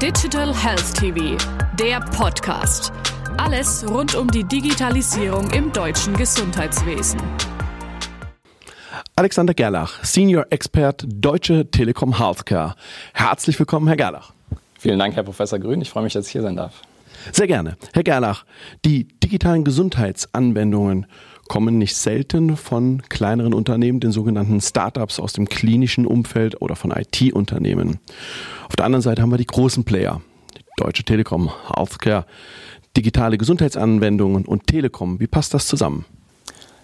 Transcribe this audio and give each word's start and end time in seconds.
Digital 0.00 0.54
Health 0.54 0.94
TV, 0.94 1.36
der 1.78 2.00
Podcast. 2.00 2.90
Alles 3.36 3.84
rund 3.86 4.14
um 4.14 4.30
die 4.30 4.44
Digitalisierung 4.44 5.50
im 5.50 5.70
deutschen 5.74 6.16
Gesundheitswesen. 6.16 7.20
Alexander 9.14 9.52
Gerlach, 9.52 10.02
Senior 10.02 10.46
Expert 10.48 11.04
Deutsche 11.06 11.70
Telekom 11.70 12.16
Healthcare. 12.16 12.76
Herzlich 13.12 13.58
willkommen, 13.58 13.88
Herr 13.88 13.96
Gerlach. 13.98 14.32
Vielen 14.78 14.98
Dank, 14.98 15.16
Herr 15.16 15.22
Professor 15.22 15.58
Grün. 15.58 15.82
Ich 15.82 15.90
freue 15.90 16.04
mich, 16.04 16.14
dass 16.14 16.28
ich 16.28 16.32
hier 16.32 16.40
sein 16.40 16.56
darf. 16.56 16.80
Sehr 17.30 17.46
gerne. 17.46 17.76
Herr 17.92 18.02
Gerlach, 18.02 18.46
die 18.86 19.04
digitalen 19.04 19.64
Gesundheitsanwendungen 19.64 21.08
kommen 21.50 21.78
nicht 21.78 21.96
selten 21.96 22.56
von 22.56 23.02
kleineren 23.08 23.54
Unternehmen, 23.54 23.98
den 23.98 24.12
sogenannten 24.12 24.60
Startups 24.60 25.18
aus 25.18 25.32
dem 25.32 25.48
klinischen 25.48 26.06
Umfeld 26.06 26.62
oder 26.62 26.76
von 26.76 26.92
IT-Unternehmen. 26.92 27.98
Auf 28.68 28.76
der 28.76 28.86
anderen 28.86 29.02
Seite 29.02 29.20
haben 29.20 29.32
wir 29.32 29.36
die 29.36 29.48
großen 29.48 29.82
Player, 29.82 30.20
die 30.56 30.62
Deutsche 30.76 31.02
Telekom, 31.02 31.50
Healthcare, 31.74 32.24
digitale 32.96 33.36
Gesundheitsanwendungen 33.36 34.44
und 34.44 34.68
Telekom. 34.68 35.18
Wie 35.18 35.26
passt 35.26 35.52
das 35.52 35.66
zusammen? 35.66 36.04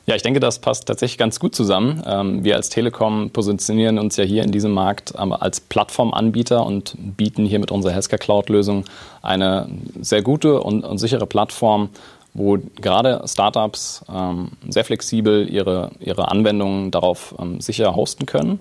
Ja, 0.06 0.14
ich 0.14 0.22
denke, 0.22 0.38
das 0.38 0.60
passt 0.60 0.86
tatsächlich 0.86 1.18
ganz 1.18 1.40
gut 1.40 1.54
zusammen. 1.56 2.00
Ähm, 2.06 2.44
wir 2.44 2.54
als 2.54 2.68
Telekom 2.68 3.30
positionieren 3.30 3.98
uns 3.98 4.16
ja 4.16 4.22
hier 4.22 4.44
in 4.44 4.52
diesem 4.52 4.72
Markt 4.72 5.14
ähm, 5.18 5.32
als 5.32 5.60
Plattformanbieter 5.60 6.64
und 6.64 6.96
bieten 7.16 7.44
hier 7.44 7.58
mit 7.58 7.72
unserer 7.72 7.92
Healthcare 7.92 8.18
Cloud-Lösung 8.18 8.84
eine 9.22 9.68
sehr 10.00 10.22
gute 10.22 10.60
und, 10.60 10.84
und, 10.84 10.98
sichere 10.98 11.26
Plattform, 11.26 11.88
wo 12.36 12.58
gerade 12.76 13.22
Startups 13.26 14.04
ähm, 14.12 14.52
sehr 14.68 14.84
flexibel 14.84 15.48
ihre, 15.48 15.90
ihre 16.00 16.30
Anwendungen 16.30 16.90
darauf 16.90 17.34
sicher 17.58 17.94
hosten 17.96 18.26
können. 18.26 18.60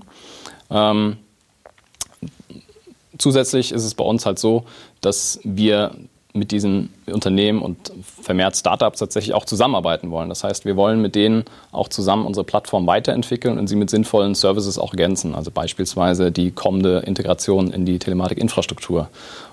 zusätzlich 3.18 3.72
ist 3.72 3.84
es 3.84 3.94
bei 3.94 4.04
uns 4.04 4.26
halt 4.26 4.40
so, 4.40 4.66
dass 5.02 5.40
wir 5.44 5.92
mit 6.36 6.52
diesen 6.52 6.94
Unternehmen 7.06 7.62
und 7.62 7.94
vermehrt 8.22 8.58
Startups 8.58 9.00
tatsächlich 9.00 9.34
auch 9.34 9.45
zusammenarbeiten 9.45 10.12
wollen. 10.12 10.28
Das 10.28 10.44
heißt, 10.44 10.66
wir 10.66 10.76
wollen 10.76 11.02
mit 11.02 11.16
denen 11.16 11.45
auch 11.72 11.88
zusammen 11.88 12.26
unsere 12.26 12.44
Plattform 12.44 12.86
weiterentwickeln 12.88 13.58
und 13.58 13.67
sie 13.67 13.78
mit 13.78 13.89
sinnvollen 13.89 14.36
Services 14.36 14.78
auch 14.78 14.92
ergänzen. 14.92 15.34
Also 15.34 15.50
beispielsweise 15.50 16.34
die 16.34 16.52
kommende 16.52 17.00
Integration 17.00 17.72
in 17.72 17.86
die 17.86 18.00
Telematikinfrastruktur. 18.00 19.08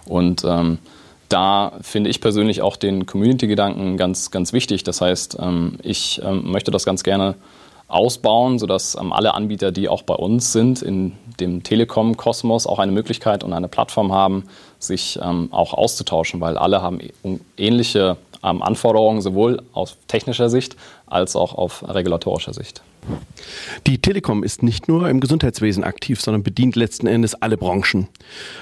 Und 0.07 0.45
ähm, 0.45 0.79
da 1.33 1.73
finde 1.81 2.11
ich 2.11 2.21
persönlich 2.21 2.63
auch 2.63 2.77
den 2.77 3.07
Community-Gedanken 3.07 3.97
ganz, 3.97 4.31
ganz 4.31 4.53
wichtig. 4.53 4.85
Das 4.85 5.01
heißt, 5.01 5.39
ähm, 5.41 5.79
ich 5.83 6.21
ähm, 6.23 6.51
möchte 6.51 6.71
das 6.71 6.85
ganz 6.85 7.03
gerne 7.03 7.37
ausbauen, 7.89 8.59
sodass 8.59 8.97
ähm, 9.01 9.13
alle 9.13 9.35
Anbieter, 9.35 9.73
die 9.73 9.89
auch 9.89 10.03
bei 10.03 10.15
uns 10.15 10.53
sind, 10.53 10.83
in 10.83 11.13
dem 11.41 11.63
Telekom-Kosmos 11.63 12.67
auch 12.67 12.79
eine 12.79 12.93
Möglichkeit 12.93 13.45
und 13.45 13.53
eine 13.53 13.69
Plattform 13.69 14.13
haben, 14.13 14.45
sich 14.79 15.19
auch 15.23 15.75
auszutauschen, 15.75 16.41
weil 16.41 16.59
alle 16.59 16.83
haben 16.83 16.99
ähnliche 17.57 18.17
ähm, 18.43 18.63
Anforderungen, 18.63 19.21
sowohl 19.21 19.63
aus 19.73 19.97
technischer 20.09 20.49
Sicht 20.49 20.77
als 21.07 21.37
auch 21.37 21.55
auf 21.55 21.85
regulatorischer 21.89 22.55
Sicht. 22.55 22.83
Die 23.87 23.99
Telekom 23.99 24.45
ist 24.45 24.63
nicht 24.63 24.87
nur 24.87 25.09
im 25.09 25.21
Gesundheitswesen 25.21 25.83
aktiv, 25.83 26.21
sondern 26.21 26.43
bedient 26.43 26.77
letzten 26.77 27.09
Endes 27.09 27.35
alle 27.35 27.57
Branchen. 27.57 28.09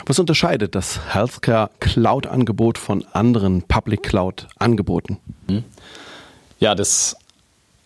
Was 0.06 0.19
unterscheidet 0.19 0.75
das 0.75 1.14
Healthcare 1.14 1.70
Cloud-Angebot 1.81 2.78
von 2.78 3.05
anderen 3.12 3.62
Public 3.62 4.03
Cloud-Angeboten? 4.03 5.19
Ja, 6.58 6.75
das 6.75 7.17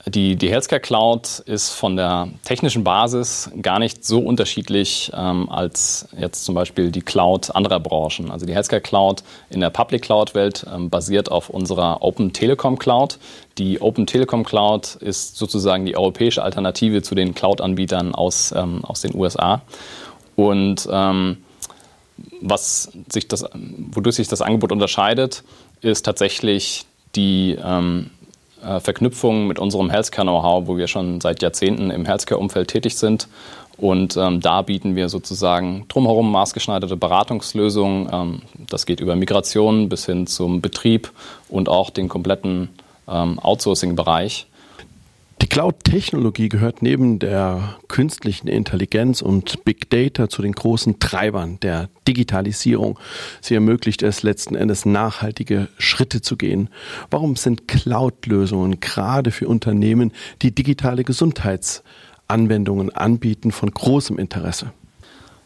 die, 0.06 0.36
die 0.36 0.50
Healthcare 0.50 0.80
Cloud 0.80 1.38
ist 1.46 1.70
von 1.70 1.96
der 1.96 2.28
technischen 2.44 2.84
Basis 2.84 3.50
gar 3.62 3.78
nicht 3.78 4.04
so 4.04 4.20
unterschiedlich 4.20 5.10
ähm, 5.14 5.48
als 5.48 6.08
jetzt 6.18 6.44
zum 6.44 6.54
Beispiel 6.54 6.90
die 6.90 7.00
Cloud 7.00 7.54
anderer 7.54 7.80
Branchen. 7.80 8.30
Also 8.30 8.44
die 8.44 8.52
Healthcare 8.52 8.82
Cloud 8.82 9.22
in 9.48 9.60
der 9.60 9.70
Public 9.70 10.02
Cloud 10.02 10.34
Welt 10.34 10.66
ähm, 10.72 10.90
basiert 10.90 11.30
auf 11.30 11.48
unserer 11.48 12.02
Open 12.02 12.34
Telekom 12.34 12.78
Cloud. 12.78 13.18
Die 13.56 13.80
Open 13.80 14.06
Telekom 14.06 14.44
Cloud 14.44 14.96
ist 14.96 15.38
sozusagen 15.38 15.86
die 15.86 15.96
europäische 15.96 16.42
Alternative 16.42 17.00
zu 17.02 17.14
den 17.14 17.34
Cloud-Anbietern 17.34 18.14
aus, 18.14 18.52
ähm, 18.54 18.84
aus 18.84 19.00
den 19.00 19.14
USA. 19.14 19.62
Und 20.36 20.86
ähm, 20.90 21.38
was 22.42 22.92
sich 23.10 23.26
das, 23.26 23.46
wodurch 23.54 24.16
sich 24.16 24.28
das 24.28 24.42
Angebot 24.42 24.70
unterscheidet, 24.70 25.44
ist 25.80 26.02
tatsächlich 26.04 26.84
die 27.16 27.56
ähm, 27.62 28.10
äh, 28.64 28.80
Verknüpfung 28.80 29.46
mit 29.46 29.58
unserem 29.58 29.90
Healthcare-Know-how, 29.90 30.66
wo 30.66 30.76
wir 30.76 30.86
schon 30.86 31.20
seit 31.20 31.42
Jahrzehnten 31.42 31.90
im 31.90 32.04
Healthcare-Umfeld 32.04 32.68
tätig 32.68 32.96
sind. 32.96 33.28
Und 33.76 34.16
ähm, 34.16 34.40
da 34.40 34.62
bieten 34.62 34.94
wir 34.94 35.08
sozusagen 35.08 35.86
drumherum 35.88 36.30
maßgeschneiderte 36.30 36.96
Beratungslösungen. 36.96 38.08
Ähm, 38.12 38.42
das 38.68 38.86
geht 38.86 39.00
über 39.00 39.16
Migration 39.16 39.88
bis 39.88 40.06
hin 40.06 40.26
zum 40.26 40.60
Betrieb 40.60 41.10
und 41.48 41.68
auch 41.68 41.90
den 41.90 42.08
kompletten 42.08 42.68
ähm, 43.08 43.38
Outsourcing-Bereich. 43.40 44.46
Cloud-Technologie 45.54 46.48
gehört 46.48 46.82
neben 46.82 47.20
der 47.20 47.76
künstlichen 47.86 48.48
Intelligenz 48.48 49.22
und 49.22 49.64
Big 49.64 49.88
Data 49.88 50.28
zu 50.28 50.42
den 50.42 50.50
großen 50.50 50.98
Treibern 50.98 51.60
der 51.60 51.90
Digitalisierung. 52.08 52.98
Sie 53.40 53.54
ermöglicht 53.54 54.02
es 54.02 54.24
letzten 54.24 54.56
Endes 54.56 54.84
nachhaltige 54.84 55.68
Schritte 55.78 56.22
zu 56.22 56.36
gehen. 56.36 56.70
Warum 57.08 57.36
sind 57.36 57.68
Cloud-Lösungen 57.68 58.80
gerade 58.80 59.30
für 59.30 59.46
Unternehmen, 59.46 60.10
die 60.42 60.52
digitale 60.52 61.04
Gesundheitsanwendungen 61.04 62.90
anbieten, 62.90 63.52
von 63.52 63.70
großem 63.70 64.18
Interesse? 64.18 64.72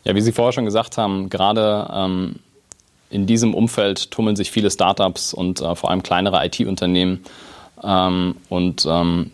Ja, 0.05 0.15
wie 0.15 0.23
Sie 0.23 0.33
vorher 0.33 0.53
schon 0.53 0.65
gesagt 0.65 0.97
haben, 0.97 1.29
gerade 1.29 1.87
ähm, 1.93 2.37
in 3.11 3.27
diesem 3.27 3.53
Umfeld 3.53 4.11
tummeln 4.11 4.37
sich 4.37 4.51
viele 4.51 4.71
Startups 4.71 5.35
und 5.35 5.61
äh, 5.61 5.75
vor 5.75 5.91
allem 5.91 6.03
kleinere 6.03 6.47
IT-Unternehmen. 6.47 7.25
Ähm, 7.85 8.37
und 8.49 8.87
ähm, 8.89 9.33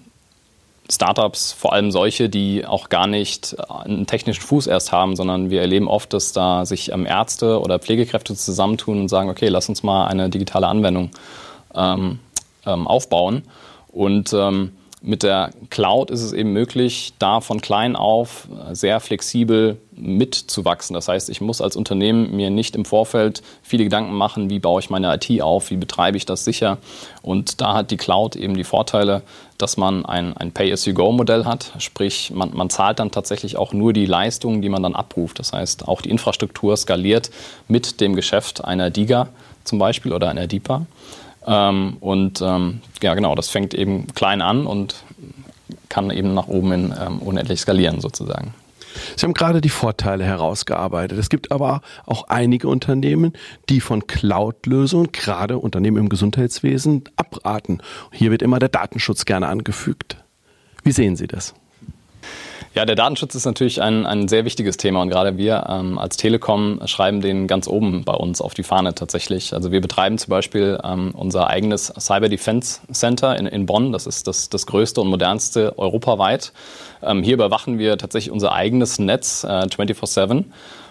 Startups, 0.91 1.53
vor 1.53 1.73
allem 1.73 1.91
solche, 1.91 2.29
die 2.29 2.67
auch 2.67 2.91
gar 2.91 3.07
nicht 3.07 3.57
einen 3.69 4.07
technischen 4.07 4.43
Fuß 4.43 4.67
erst 4.67 4.93
haben, 4.93 5.17
sondern 5.17 5.49
wir 5.49 5.63
erleben 5.63 5.89
oft, 5.89 6.13
dass 6.13 6.33
da 6.33 6.67
sich 6.67 6.93
ähm, 6.93 7.07
Ärzte 7.07 7.61
oder 7.61 7.79
Pflegekräfte 7.79 8.35
zusammentun 8.35 9.01
und 9.01 9.09
sagen, 9.09 9.31
okay, 9.31 9.49
lass 9.49 9.69
uns 9.69 9.83
mal 9.83 10.07
eine 10.07 10.29
digitale 10.29 10.67
Anwendung 10.67 11.11
ähm, 11.75 12.19
ähm, 12.67 12.87
aufbauen. 12.87 13.43
Und 13.93 14.33
ähm, 14.35 14.73
mit 15.05 15.23
der 15.23 15.51
Cloud 15.69 16.11
ist 16.11 16.23
es 16.23 16.33
eben 16.33 16.55
möglich, 16.55 17.13
da 17.19 17.43
von 17.43 17.61
klein 17.61 17.95
auf 17.95 18.49
sehr 18.73 19.01
flexibel 19.01 19.77
mitzuwachsen. 19.93 20.95
Das 20.95 21.09
heißt, 21.09 21.29
ich 21.29 21.43
muss 21.43 21.61
als 21.61 21.77
Unternehmen 21.77 22.35
mir 22.35 22.49
nicht 22.49 22.75
im 22.75 22.87
Vorfeld 22.87 23.43
viele 23.63 23.85
Gedanken 23.85 24.15
machen, 24.15 24.49
wie 24.49 24.59
baue 24.59 24.81
ich 24.81 24.89
meine 24.89 25.15
IT 25.15 25.43
auf, 25.43 25.71
wie 25.71 25.77
betreibe 25.77 26.17
ich 26.17 26.25
das 26.25 26.47
sicher. 26.47 26.79
Und 27.21 27.61
da 27.61 27.75
hat 27.75 27.91
die 27.91 27.99
Cloud 27.99 28.35
eben 28.35 28.57
die 28.57 28.65
Vorteile, 28.65 29.23
dass 29.59 29.77
man 29.77 30.07
ein, 30.07 30.35
ein 30.39 30.53
Pay-as-you-go-Modell 30.53 31.45
hat. 31.45 31.73
Sprich, 31.79 32.33
man, 32.35 32.57
man 32.57 32.71
zahlt 32.71 32.99
dann 32.99 33.11
tatsächlich 33.11 33.59
auch 33.59 33.75
nur 33.75 33.93
die 33.93 34.07
Leistungen, 34.07 34.63
die 34.63 34.71
man 34.71 34.83
dann 34.83 34.95
abruft. 34.95 35.39
Das 35.39 35.53
heißt, 35.53 35.87
auch 35.87 36.01
die 36.01 36.11
Infrastruktur 36.11 36.79
skaliert 36.79 37.31
mit 37.69 38.01
dem 38.01 38.17
Geschäft 38.17 38.65
einer 38.65 38.89
DIGA 38.89 39.29
zum 39.65 39.79
Beispiel 39.79 40.15
oder 40.15 40.31
einer 40.31 40.47
DIPA. 40.47 40.87
Ähm, 41.47 41.97
und 42.01 42.41
ähm, 42.43 42.81
ja, 43.03 43.15
genau, 43.15 43.35
das 43.35 43.49
fängt 43.49 43.75
eben 43.75 44.07
klein 44.15 44.41
an 44.41 44.67
und 44.67 45.05
kann 45.89 46.11
eben 46.11 46.35
nach 46.35 46.49
oben 46.49 46.73
in 46.73 46.95
ähm, 47.01 47.19
unendlich 47.21 47.61
skalieren 47.61 48.01
sozusagen. 48.01 48.55
Sie 49.17 49.27
haben 49.27 49.35
gerade 49.35 49.61
die 49.61 49.69
Vorteile 49.69 50.25
herausgearbeitet. 50.25 51.19
Es 51.19 51.29
gibt 51.29 51.51
aber 51.51 51.81
auch 52.07 52.29
einige 52.29 52.69
Unternehmen, 52.69 53.33
die 53.69 53.81
von 53.81 54.07
Cloud-Lösungen, 54.07 55.11
gerade 55.13 55.59
Unternehmen 55.59 55.99
im 55.99 56.09
Gesundheitswesen, 56.09 57.05
abraten. 57.17 57.83
Hier 58.13 58.31
wird 58.31 58.43
immer 58.43 58.59
der 58.59 58.69
Datenschutz 58.69 59.25
gerne 59.25 59.49
angefügt. 59.49 60.17
Wie 60.85 60.93
sehen 60.93 61.17
Sie 61.17 61.27
das? 61.27 61.55
Ja, 62.75 62.85
der 62.85 62.97
Datenschutz 62.97 63.37
ist 63.37 63.45
natürlich 63.45 63.81
ein, 63.81 64.05
ein 64.05 64.27
sehr 64.27 64.45
wichtiges 64.45 64.77
Thema 64.77 65.01
und 65.01 65.09
gerade 65.09 65.37
wir 65.37 65.67
ähm, 65.69 65.97
als 65.97 66.17
Telekom 66.17 66.81
schreiben 66.87 67.21
den 67.21 67.47
ganz 67.47 67.69
oben 67.69 68.03
bei 68.03 68.15
uns 68.15 68.41
auf 68.41 68.53
die 68.53 68.65
Fahne 68.65 68.97
tatsächlich. 68.97 69.55
Also 69.55 69.71
wir 69.71 69.81
betreiben 69.81 70.19
zum 70.19 70.31
Beispiel 70.31 70.81
ähm, 70.83 71.13
unser 71.15 71.47
eigenes 71.47 71.93
Cyber 71.97 72.29
Defense 72.29 72.81
Center 72.93 73.39
in, 73.39 73.47
in 73.47 73.67
Bonn. 73.67 73.93
Das 73.93 74.09
ist 74.09 74.27
das, 74.27 74.49
das 74.49 74.67
größte 74.67 75.01
und 75.01 75.07
modernste 75.07 75.79
europaweit. 75.79 76.53
Ähm, 77.01 77.23
hier 77.23 77.35
überwachen 77.35 77.79
wir 77.79 77.97
tatsächlich 77.97 78.33
unser 78.33 78.53
eigenes 78.53 78.99
Netz 78.99 79.45
äh, 79.45 79.67
24-7 79.67 80.43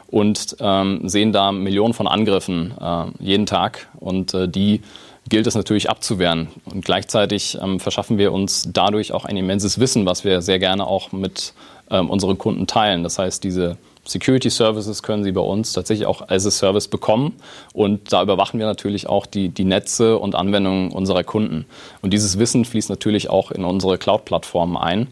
und 0.08 0.56
ähm, 0.62 1.10
sehen 1.10 1.34
da 1.34 1.52
Millionen 1.52 1.94
von 1.94 2.08
Angriffen 2.08 2.76
äh, 2.80 3.08
jeden 3.20 3.46
Tag 3.46 3.90
und 4.00 4.34
äh, 4.34 4.48
die 4.48 4.80
gilt 5.28 5.48
es 5.48 5.56
natürlich 5.56 5.90
abzuwehren. 5.90 6.48
Und 6.66 6.86
gleichzeitig 6.86 7.58
ähm, 7.62 7.80
verschaffen 7.80 8.18
wir 8.18 8.32
uns 8.32 8.70
dadurch 8.72 9.12
auch 9.12 9.26
ein 9.26 9.36
immenses 9.36 9.80
Wissen, 9.80 10.06
was 10.06 10.24
wir 10.24 10.42
sehr 10.42 10.60
gerne 10.60 10.88
auch 10.88 11.12
mit 11.12 11.54
ähm, 11.90 12.10
unsere 12.10 12.36
Kunden 12.36 12.68
teilen. 12.68 13.04
Das 13.04 13.20
heißt, 13.20 13.44
diese 13.44 13.78
Security 14.06 14.50
Services 14.50 15.02
können 15.02 15.24
Sie 15.24 15.32
bei 15.32 15.42
uns 15.42 15.74
tatsächlich 15.74 16.08
auch 16.08 16.28
als 16.28 16.46
a 16.46 16.52
Service 16.52 16.88
bekommen. 16.88 17.34
Und 17.74 18.12
da 18.12 18.22
überwachen 18.22 18.60
wir 18.60 18.66
natürlich 18.66 19.08
auch 19.08 19.26
die, 19.26 19.50
die 19.50 19.64
Netze 19.64 20.18
und 20.18 20.36
Anwendungen 20.36 20.92
unserer 20.92 21.24
Kunden. 21.24 21.66
Und 22.02 22.12
dieses 22.12 22.38
Wissen 22.38 22.66
fließt 22.66 22.90
natürlich 22.90 23.30
auch 23.30 23.52
in 23.52 23.64
unsere 23.64 23.98
Cloud-Plattformen 23.98 24.76
ein. 24.76 25.08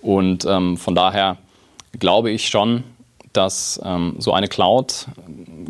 Und 0.00 0.46
ähm, 0.46 0.78
von 0.78 0.94
daher 0.94 1.36
glaube 1.98 2.30
ich 2.30 2.48
schon, 2.48 2.84
dass 3.32 3.80
ähm, 3.84 4.16
so 4.18 4.32
eine 4.32 4.48
Cloud 4.48 5.06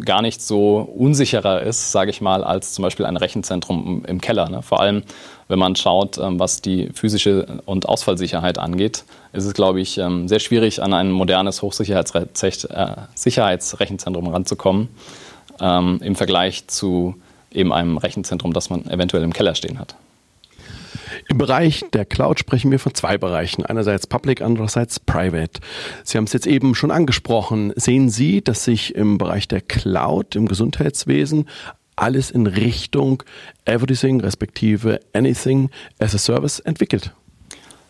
gar 0.00 0.23
nicht 0.23 0.43
so 0.43 0.79
unsicherer 0.79 1.62
ist, 1.62 1.93
sage 1.93 2.11
ich 2.11 2.20
mal, 2.20 2.43
als 2.44 2.73
zum 2.73 2.82
Beispiel 2.82 3.06
ein 3.06 3.17
Rechenzentrum 3.17 4.05
im 4.06 4.20
Keller. 4.20 4.49
Ne? 4.49 4.62
Vor 4.62 4.81
allem, 4.81 5.02
wenn 5.49 5.58
man 5.58 5.75
schaut, 5.76 6.19
ähm, 6.19 6.38
was 6.38 6.61
die 6.62 6.91
physische 6.94 7.61
und 7.67 7.88
Ausfallsicherheit 7.88 8.58
angeht, 8.58 9.05
ist 9.32 9.44
es, 9.44 9.55
glaube 9.55 9.81
ich, 9.81 9.99
ähm, 9.99 10.29
sehr 10.29 10.41
schwierig, 10.41 10.82
an 10.82 10.93
ein 10.93 11.11
modernes 11.11 11.62
Hochsicherheitsrechenzentrum 11.62 14.26
äh, 14.26 14.31
ranzukommen, 14.31 14.88
ähm, 15.61 16.00
im 16.02 16.17
Vergleich 16.17 16.67
zu 16.69 17.14
eben 17.52 17.73
einem 17.73 17.99
Rechenzentrum, 17.99 18.52
das 18.52 18.70
man 18.70 18.87
eventuell 18.87 19.25
im 19.25 19.32
Keller 19.32 19.55
stehen 19.55 19.79
hat. 19.79 19.94
Im 21.29 21.39
Bereich 21.39 21.85
der 21.93 22.05
Cloud 22.05 22.39
sprechen 22.39 22.71
wir 22.71 22.79
von 22.79 22.95
zwei 22.95 23.19
Bereichen. 23.19 23.65
Einerseits 23.65 24.07
Public, 24.07 24.43
andererseits 24.43 25.01
Private. 25.01 25.61
Sie 26.05 26.19
haben 26.19 26.25
es 26.25 26.33
jetzt 26.33 26.47
eben 26.47 26.75
schon 26.75 26.91
angesprochen. 26.91 27.73
Sehen 27.77 28.11
Sie, 28.11 28.43
dass 28.43 28.65
sich 28.65 28.95
im 28.95 29.19
Bereich 29.19 29.49
der 29.49 29.61
Cloud, 29.61 30.37
im 30.37 30.47
Gesundheitswesen, 30.47 31.49
alles 31.97 32.31
in 32.31 32.47
Richtung 32.47 33.23
Everything 33.65 34.21
respektive 34.21 35.01
Anything 35.12 35.71
as 35.99 36.15
a 36.15 36.19
Service 36.19 36.59
entwickelt? 36.61 37.12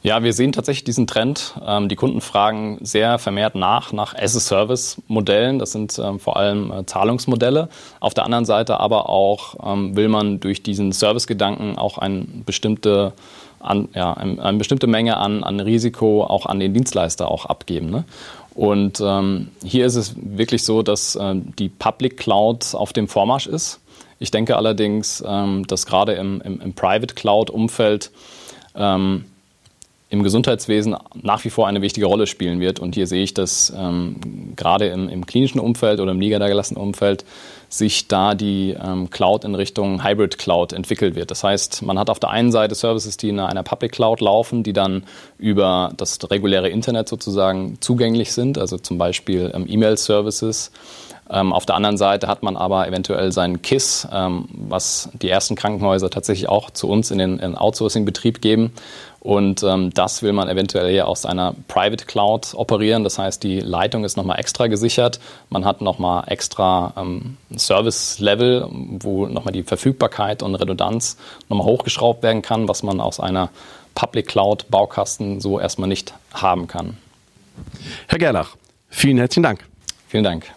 Ja, 0.03 0.23
wir 0.23 0.33
sehen 0.33 0.53
tatsächlich 0.53 0.85
diesen 0.85 1.07
Trend. 1.07 1.55
Ähm, 1.63 1.91
die 1.91 1.97
Kunden 1.97 2.23
fragen 2.23 2.79
sehr 2.81 3.19
vermehrt 3.19 3.55
nach, 3.55 3.93
nach 3.93 4.15
As-a-Service-Modellen. 4.15 5.59
Das 5.59 5.73
sind 5.73 5.99
ähm, 5.99 6.19
vor 6.19 6.39
allem 6.39 6.73
äh, 6.73 6.87
Zahlungsmodelle. 6.87 7.69
Auf 8.01 8.15
der 8.15 8.25
anderen 8.25 8.47
Seite 8.47 8.81
aber 8.81 9.11
auch 9.11 9.57
ähm, 9.63 9.97
will 9.97 10.09
man 10.09 10.41
durch 10.41 10.63
diesen 10.63 10.93
Servicegedanken 10.93 11.77
auch 11.77 11.99
eine 11.99 12.25
bestimmte, 12.47 13.13
an, 13.59 13.91
ja, 13.95 14.15
eine 14.15 14.57
bestimmte 14.57 14.87
Menge 14.87 15.19
an, 15.19 15.45
an 15.45 15.61
Risiko 15.61 16.25
auch 16.25 16.47
an 16.47 16.61
den 16.61 16.73
Dienstleister 16.73 17.31
auch 17.31 17.45
abgeben. 17.45 17.91
Ne? 17.91 18.05
Und 18.55 19.03
ähm, 19.05 19.49
hier 19.63 19.85
ist 19.85 19.97
es 19.97 20.15
wirklich 20.17 20.65
so, 20.65 20.83
dass 20.83 21.19
die 21.59 21.69
Public 21.69 22.17
Cloud 22.17 22.75
auf 22.75 22.93
dem 22.93 23.07
Vormarsch 23.07 23.47
ist. 23.47 23.81
Ich 24.19 24.31
denke 24.31 24.57
allerdings, 24.57 25.23
ähm, 25.27 25.67
dass 25.67 25.87
gerade 25.87 26.13
im, 26.15 26.41
im, 26.41 26.61
im 26.61 26.75
Private 26.75 27.15
Cloud-Umfeld 27.15 28.11
ähm, 28.75 29.25
im 30.11 30.25
Gesundheitswesen 30.25 30.97
nach 31.23 31.45
wie 31.45 31.51
vor 31.51 31.69
eine 31.69 31.83
wichtige 31.83 32.07
Rolle 32.07 32.27
spielen 32.27 32.59
wird. 32.59 32.81
Und 32.81 32.97
hier 32.97 33.07
sehe 33.07 33.23
ich, 33.23 33.33
dass 33.33 33.73
ähm, 33.77 34.17
gerade 34.57 34.89
im, 34.89 35.09
im, 35.09 35.25
klinischen 35.25 35.61
Umfeld 35.61 36.01
oder 36.01 36.11
im 36.11 36.19
niedergelassenen 36.19 36.83
Umfeld 36.83 37.25
sich 37.69 38.09
da 38.09 38.35
die 38.35 38.77
ähm, 38.83 39.09
Cloud 39.11 39.45
in 39.45 39.55
Richtung 39.55 40.05
Hybrid 40.05 40.37
Cloud 40.37 40.73
entwickelt 40.73 41.15
wird. 41.15 41.31
Das 41.31 41.45
heißt, 41.45 41.83
man 41.83 41.97
hat 41.97 42.11
auf 42.11 42.19
der 42.19 42.31
einen 42.31 42.51
Seite 42.51 42.75
Services, 42.75 43.17
die 43.19 43.29
in 43.29 43.39
einer 43.39 43.63
Public 43.63 43.93
Cloud 43.93 44.21
laufen, 44.21 44.65
die 44.65 44.73
dann 44.73 45.05
über 45.39 45.93
das 45.97 46.19
reguläre 46.29 46.69
Internet 46.69 47.09
sozusagen 47.09 47.81
zugänglich 47.81 48.33
sind, 48.33 48.59
also 48.59 48.79
zum 48.79 48.99
Beispiel 48.99 49.53
ähm, 49.55 49.67
E-Mail-Services. 49.69 50.73
Ähm, 51.33 51.53
auf 51.53 51.65
der 51.65 51.77
anderen 51.77 51.97
Seite 51.97 52.27
hat 52.27 52.43
man 52.43 52.57
aber 52.57 52.89
eventuell 52.89 53.31
seinen 53.31 53.63
KISS, 53.63 54.09
ähm, 54.13 54.47
was 54.51 55.11
die 55.13 55.29
ersten 55.29 55.55
Krankenhäuser 55.55 56.11
tatsächlich 56.11 56.49
auch 56.49 56.71
zu 56.71 56.89
uns 56.89 57.13
in 57.13 57.19
den, 57.19 57.39
in 57.39 57.55
Outsourcing-Betrieb 57.55 58.41
geben. 58.41 58.73
Und 59.21 59.63
ähm, 59.63 59.91
das 59.93 60.23
will 60.23 60.33
man 60.33 60.49
eventuell 60.49 60.95
ja 60.95 61.05
aus 61.05 61.27
einer 61.27 61.55
Private 61.69 62.07
Cloud 62.07 62.55
operieren. 62.55 63.05
Das 63.05 63.19
heißt, 63.19 63.43
die 63.43 63.61
Leitung 63.61 64.05
ist 64.05 64.17
nochmal 64.17 64.41
extra 64.41 64.67
gesichert. 64.67 65.21
Man 65.51 65.67
hat 65.67 65.83
nochmal 65.83 66.25
extra 66.29 66.95
ähm, 66.97 67.37
Service-Level, 67.55 68.67
wo 68.71 69.27
nochmal 69.27 69.53
die 69.53 69.63
Verfügbarkeit 69.63 70.43
und 70.43 70.55
Redundanz 70.55 71.19
nochmal 71.51 71.67
hochgeschraubt 71.67 72.23
werden 72.23 72.41
kann, 72.41 72.67
was 72.67 72.83
man 72.83 72.99
aus 73.01 73.21
einer 73.21 73.51
Public 73.95 74.27
Cloud 74.27 74.71
Baukasten 74.71 75.41
so 75.41 75.61
erstmal 75.61 75.89
nicht 75.89 76.15
haben 76.33 76.67
kann. 76.67 76.97
Herr 78.07 78.19
Gerlach, 78.19 78.57
vielen 78.89 79.19
herzlichen 79.19 79.43
Dank. 79.43 79.67
Vielen 80.09 80.25
Dank. 80.25 80.51